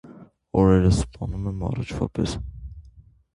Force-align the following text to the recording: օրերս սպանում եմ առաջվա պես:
օրերս 0.61 1.01
սպանում 1.01 1.45
եմ 1.51 1.61
առաջվա 1.67 2.09
պես: 2.17 2.35